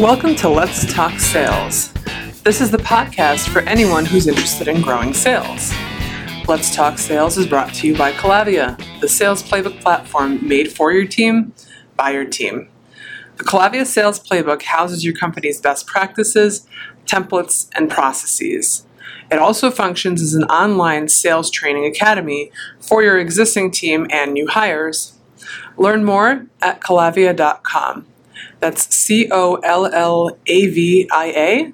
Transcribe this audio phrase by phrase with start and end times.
[0.00, 1.92] Welcome to Let's Talk Sales.
[2.42, 5.72] This is the podcast for anyone who's interested in growing sales.
[6.48, 10.90] Let's Talk Sales is brought to you by Collavia, the sales playbook platform made for
[10.90, 11.54] your team
[11.96, 12.68] by your team.
[13.36, 16.66] The Collavia Sales Playbook houses your company's best practices,
[17.06, 18.84] templates, and processes.
[19.30, 22.50] It also functions as an online sales training academy
[22.80, 25.12] for your existing team and new hires.
[25.76, 28.06] Learn more at Collavia.com.
[28.60, 31.72] That's C O L L A V I A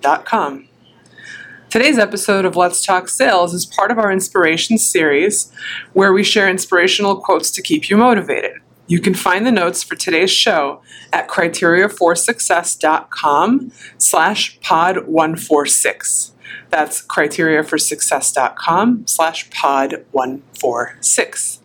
[0.00, 0.66] dot com.
[1.68, 5.52] Today's episode of Let's Talk Sales is part of our inspiration series
[5.92, 8.60] where we share inspirational quotes to keep you motivated.
[8.90, 16.32] You can find the notes for today's show at criteriaforsuccess.com slash pod 146.
[16.70, 21.60] That's criteriaforsuccess.com slash pod 146.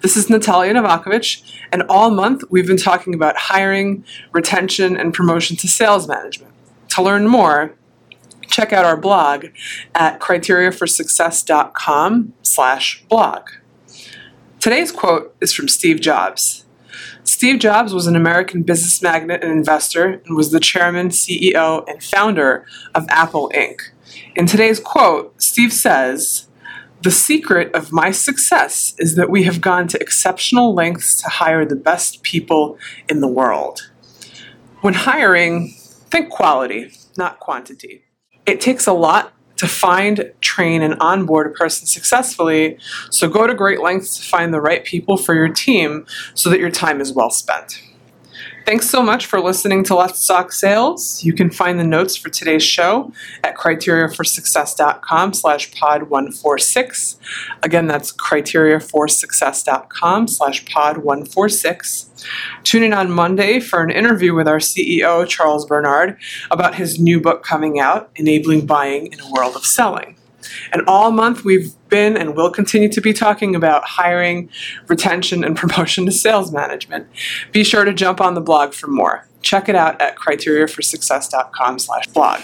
[0.00, 5.56] This is Natalia Novakovic, and all month we've been talking about hiring, retention, and promotion
[5.58, 6.52] to sales management.
[6.88, 7.76] To learn more,
[8.48, 9.46] check out our blog
[9.94, 13.48] at criteriaforsuccess.com slash blog.
[14.58, 16.63] Today's quote is from Steve Jobs.
[17.44, 22.02] Steve Jobs was an American business magnate and investor and was the chairman, CEO, and
[22.02, 22.64] founder
[22.94, 23.80] of Apple Inc.
[24.34, 26.46] In today's quote, Steve says,
[27.02, 31.66] The secret of my success is that we have gone to exceptional lengths to hire
[31.66, 32.78] the best people
[33.10, 33.90] in the world.
[34.80, 35.74] When hiring,
[36.08, 38.04] think quality, not quantity.
[38.46, 42.78] It takes a lot to find, train, and onboard a person successfully,
[43.10, 46.60] so go to great lengths to find the right people for your team so that
[46.60, 47.80] your time is well spent.
[48.66, 51.22] Thanks so much for listening to Let's Talk Sales.
[51.22, 53.12] You can find the notes for today's show
[53.42, 57.18] at criteriaforsuccess.com slash pod 146.
[57.62, 62.24] Again, that's criteriaforsuccess.com slash pod 146.
[62.62, 66.16] Tune in on Monday for an interview with our CEO, Charles Bernard,
[66.50, 70.16] about his new book coming out, Enabling Buying in a World of Selling.
[70.72, 74.50] And all month we've been and will continue to be talking about hiring,
[74.88, 77.06] retention, and promotion to sales management.
[77.52, 79.26] Be sure to jump on the blog for more.
[79.42, 82.40] Check it out at criteriaforsuccess.com slash blog.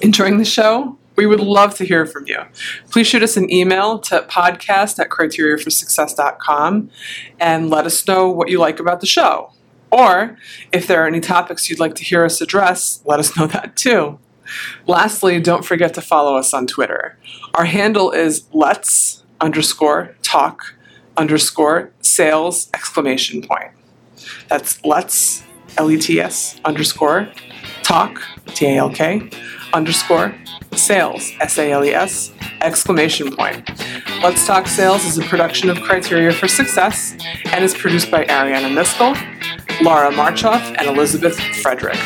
[0.00, 0.96] Enjoying the show?
[1.16, 2.38] We would love to hear from you.
[2.90, 6.90] Please shoot us an email to podcast at criteriaforsuccess.com
[7.40, 9.52] and let us know what you like about the show.
[9.90, 10.38] Or
[10.70, 13.74] if there are any topics you'd like to hear us address, let us know that
[13.74, 14.20] too.
[14.86, 17.16] Lastly, don't forget to follow us on Twitter.
[17.54, 20.74] Our handle is let's underscore talk
[21.16, 23.72] underscore sales exclamation point.
[24.48, 25.42] That's let's
[25.76, 27.28] L E T S underscore
[27.82, 29.30] talk T A L K
[29.72, 30.34] underscore
[30.74, 33.68] sales S A L E S exclamation point.
[34.22, 37.16] Let's Talk Sales is a production of Criteria for Success
[37.52, 39.14] and is produced by Ariana Miskel,
[39.80, 41.98] Laura Marchoff, and Elizabeth Frederick.